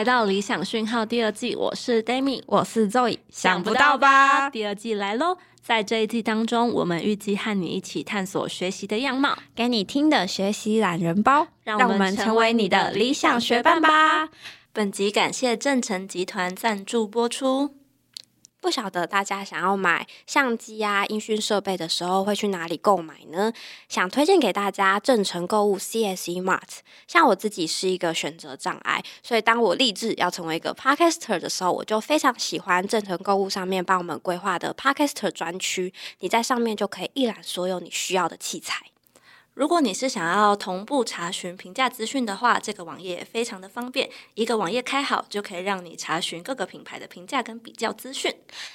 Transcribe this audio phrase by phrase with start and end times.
[0.00, 4.48] 来到理想讯号第二季，我是 Demi，我是 Zoe，想不到吧？
[4.48, 5.36] 第二季来喽！
[5.60, 14.30] 在这一季当中，我们预计和你一起探索学习的样貌，给你听的学习懒人包，让我们成为你的理想学伴吧。
[14.72, 17.74] 本集感谢正成集团赞助播出。
[18.60, 23.52] 不晓得大家想要买相机啊、音讯设备的时候会去哪里购买呢？
[23.88, 26.80] 想推荐给大家正成购物 CSE Mart。
[27.06, 35.92] 像我自己是一个选择障碍，所以当我立志要成为一个 Podcaster 的时候，我就非常喜欢正成购物上面帮我们规划的 Podcaster 专区。
[36.18, 38.86] 你在上面就可以一览所有你需要的器材。
[39.54, 48.34] 如果你是想要同步查询评价资讯的话，这个网页非常的方便，一个网页开好就可以让你查询各个品牌的评价跟比较资讯。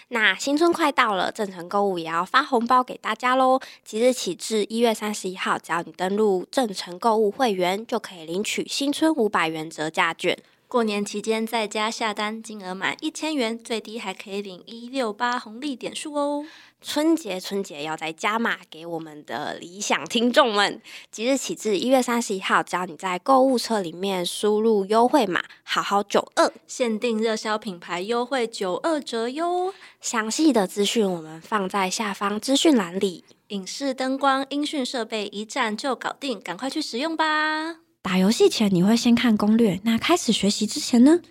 [0.10, 3.60] 那新春快到了，正成购物也要发红包给大家喽！
[3.84, 10.38] 即日起至一月三十一号，只要你登录正成购物会员，就可以领取新春五百元折价券。
[10.68, 16.46] 过年期间在家下单金额满一千元，最低还可以领一六八红利点数哦。
[16.82, 29.74] 春节春节要在加码给我们的理想听众们，即日起至一月三十一号，只要你在购物车里面输入优惠码“好好九二”，限定热销品牌优惠九二折哟。
[30.02, 33.24] 详细的资讯我们放在下方资讯栏里。
[33.50, 37.85] 影视灯光、音讯设备一站就搞定，赶快去使用吧！
[38.06, 41.22] 打游戏前你会先看攻略，那开始学习之前呢？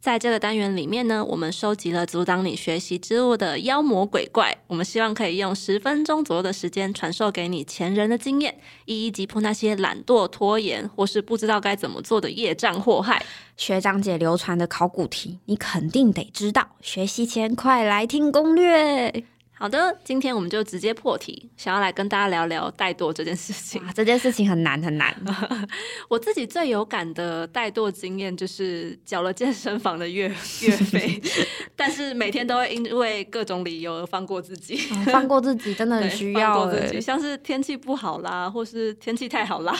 [0.00, 13.24] 在这个单元里面呢，我们收集了阻挡你学习之路的妖魔鬼怪，我们希望可以用十分钟左右的时间传授给你前人的经验，一一击破那些懒惰、拖延或是不知道该怎么做的业障祸害。
[13.56, 16.66] 学长姐流传的考古题，你肯定得知道。
[16.80, 19.24] 学习前快来听攻略。
[19.56, 23.80] 好的，今天我们就直接破题，想要来跟大家聊聊怠惰这件事情。
[23.94, 25.14] 这件事情很难很难。
[26.10, 30.28] 我自己最有感的怠惰经验就是缴了健身房的月
[30.62, 31.22] 月费，
[31.76, 34.76] 但是每天都会因为各种理由而放过自己。
[35.06, 36.68] 放过自己真的很需要。
[36.68, 39.72] 自己，像是天气不好啦，或是天气太好啦，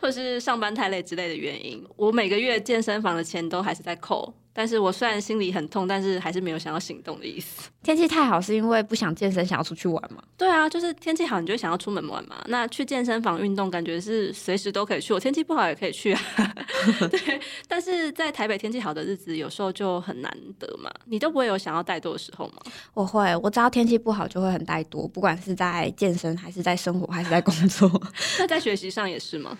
[0.00, 4.32] 或是上班太累之类的原因，我每个月健身房的钱都还是在扣。
[4.52, 7.70] 但是我虽然心里很痛，但是还是没有想要行动的意思。
[7.82, 10.22] 天气太好是因为不想健身，想要出去玩吗？
[10.36, 12.36] 对啊，就是天气好，你就想要出门玩嘛。
[12.46, 15.12] 那去健身房运动，感觉是随时都可以去。
[15.12, 16.20] 我天气不好也可以去啊。
[17.10, 20.90] 对，但是在台北天气好的日子，有时候就很难得嘛。
[21.06, 22.54] 你都不会有想要怠惰的时候吗？
[22.94, 27.90] 我会，我知道天气不好就会很怠惰，不管是在健身，还是在生活，还是在工作。
[28.38, 29.56] 那在学习上也是吗？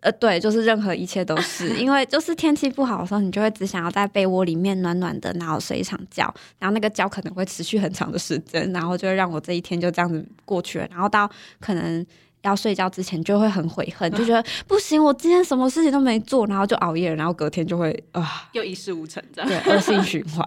[0.00, 11.28] 呃，对，就是任何一切都是， 因为就是天气不好的时候，你就会只想要在被窝里面暖暖的，然后睡一场觉，然后那个觉可能会持续很长的时间，然后就会让我这一天就这样子过去了，然后到
[11.58, 12.04] 可能
[12.48, 20.44] 要睡觉之前就会很悔恨，就觉得不行，我今天什么事情都没做，然后就熬夜了，然后隔天就会啊，又一事无成这样，对，恶性循环。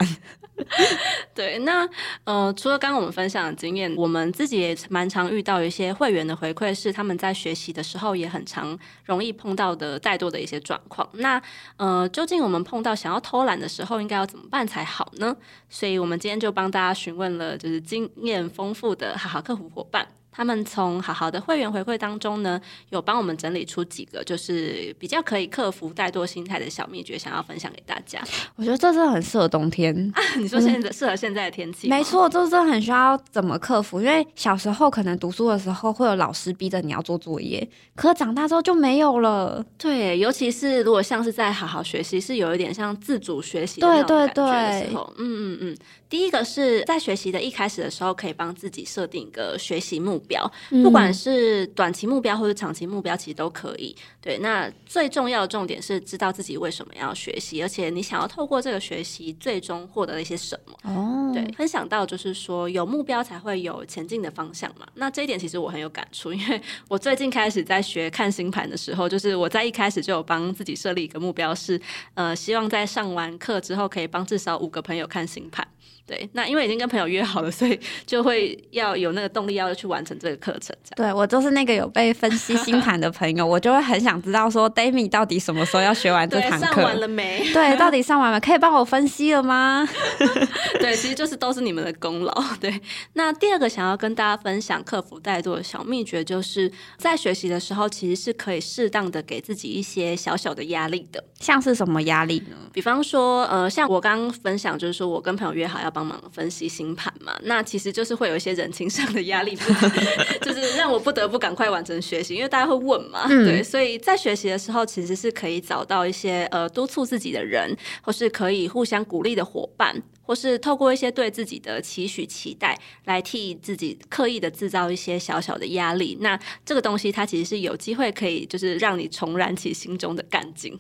[1.34, 1.90] 对，那
[2.24, 11.08] 呃，除了刚刚我们分享的经验，我们自己也蛮常遇到一些会员的回馈，是他们在学习的时候也很常容易碰到的怠惰的一些状况。
[11.14, 11.42] 那
[11.78, 15.36] 呃，究竟我们碰到想要偷懒的时候，应该要怎么办才好呢？
[15.68, 20.08] 所以我们今天就帮大家询问了，就是经验丰富的好好客服伙伴。
[20.32, 22.60] 他们从好好的会员回馈当中呢，
[22.90, 28.22] 有帮我们整理出几个就是比较可以克服怠惰心态的小秘诀，想要分享给大家。
[28.56, 30.22] 我觉得这真的很适合冬天 啊！
[30.38, 31.90] 你说现在适合现在的天气？
[31.90, 34.00] 没错，这真的很需要怎么克服。
[34.00, 39.64] 因为小时候可能读书的时候会有老师逼着你要做作业，可长大之后就没有了。
[39.78, 45.14] 对，尤其是如果像是在好好学习，是有一点像自主学习的那种感觉的时候。
[45.18, 45.78] 嗯嗯嗯。
[46.12, 50.52] 第一个是在学习的一开始的时候，可以帮自己设定一个学习目标，
[50.84, 53.96] 不管是短期目标或者长期目标，其实都可以。
[54.20, 60.78] 对，那最重要的重点是知道自己为什么要学习，而且你想要透过这个学习，最终获得了一些什么。
[60.84, 64.86] 哦，对，分享到就是说，有目标才会有前进的方向嘛。
[64.96, 71.80] 那这一点其实我很有感触，因为我最近开始在学看星盘的时候，就是我在一开始就有帮自己设立一个目标，是
[72.16, 75.66] 呃，希望在上完课之后，可以帮至少五个朋友看星盘。
[76.06, 80.76] 对，那因为已经跟朋友约好了，所以就会要有那个动力要去完成这个课程。
[80.96, 86.66] 对我就是那个有被分析星盘的朋友， 我就会很想知道说，Dami 到底什么时候要学完这堂课？
[86.66, 87.50] 上完了没？
[87.54, 88.40] 对，到底上完了？
[88.42, 89.88] 可以帮我分析了吗？
[90.82, 92.44] 对，其实就是都是你们的功劳。
[92.60, 92.82] 对，
[93.14, 101.24] 那第二个想要跟大家分享克服怠惰的小秘诀，就是在学习的时候，其实是可以适当的给自己一些小小的压力的。
[101.40, 102.58] 像是什么压力呢？
[102.74, 109.56] 比方说，呃，像我刚刚分享，就是说我跟朋友约好要帮忙分析星盘嘛，那其实就是会有一些人情上的压力，
[110.44, 119.96] 就是让我不得不赶快完成学习，因为大家会问嘛，对，所以在学习的时候，其实是可以找到一些呃督促自己的人，或是可以互相鼓励的伙伴。
[120.24, 126.18] 或是透过一些对自己的期许、期待，来替自己刻意的制造一些小小的压力。
[126.22, 130.78] 那这个东西，它其实是有机会可以，就是让你重燃起心中的干劲。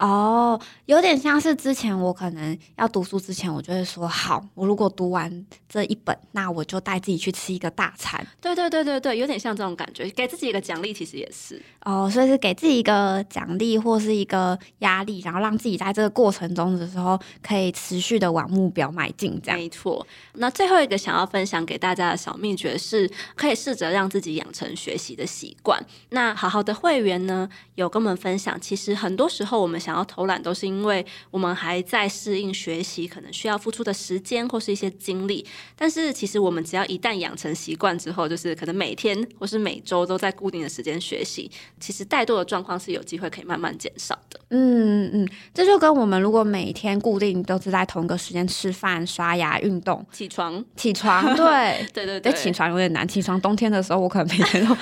[0.00, 8.26] 哦，有点像是之前我可能要读书之前，我就会说好，我如果读完这一本，那我就带自己去吃一个大餐。
[8.40, 19.40] 对对对对对，有点像这种感觉，给自己一个奖励，其实也是哦，所以是给自己一个奖励或是一个压力，然后让自己在这个过程中的时候可以持续的往目标迈进。
[19.42, 20.06] 这样没错。
[20.34, 25.80] 那最后一个想要分享给大家的小秘诀是，可以试着让自己养成学习的习惯。
[26.10, 29.62] 那好好的会员呢，有跟我们分享，其实很多时候。
[29.62, 35.46] 我们想要偷懒，都是因为我们还在适应学习，可能需要付出的时间或是一些精力。
[35.76, 44.40] 但是其实我们只要一旦养成习惯之后，就是可能每天或是每周都在固定的时间学习，其实怠惰的状况是有机会可以慢慢减少的。
[44.50, 53.08] 嗯嗯，这就跟我们如果每天固定都是在同一个时间吃饭、刷牙、运动、起床、起床， 对对对对，起床有点难。
[53.08, 54.72] 起床冬天的时候，我可能 每天都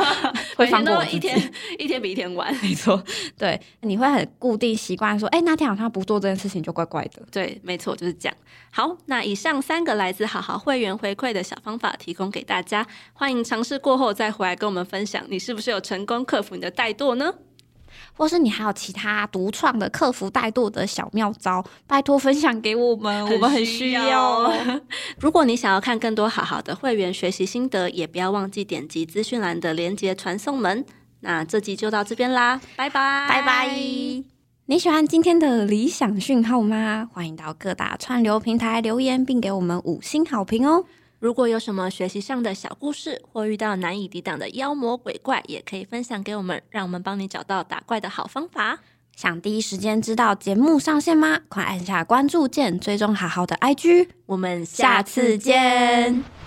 [0.56, 1.40] 会放过一天，
[1.78, 2.54] 一天比一天晚。
[2.60, 3.02] 没错，
[3.38, 4.60] 对，你会很固。
[4.60, 7.22] 定习惯说，哎，那天好像不做这件事情就怪怪的。
[7.32, 8.36] 对，没错，就是这样。
[8.70, 17.32] 好，那以上三个来自好好会员回馈的小方法提供给大家，欢迎尝试过后再回来跟我们分享，你是不是有成功克服你的怠惰呢？
[18.12, 24.52] 或是你还有其他独创的客服怠惰的小妙招，拜托分享给我们，我们很需要。
[25.18, 30.84] 如果你想要看更多好好的会员学习心得，也不要忘记点击资讯栏的连接传送门。
[31.20, 33.76] 那这集就到这边啦，拜拜，拜拜。
[34.66, 37.10] 你喜欢今天的理想讯号吗？
[37.12, 40.84] 欢迎到各大串流平台留言，并给我们五星好评哦！
[41.20, 48.78] 如果有什么学习上的小故事，或遇到难以抵挡的妖魔鬼怪，也可以分享给我们，让我们帮你找到打怪的好方法。
[49.14, 51.40] 想第一时间知道节目上线吗？
[51.50, 56.39] 快按下关注键，追踪好好的 IG，我们下次见。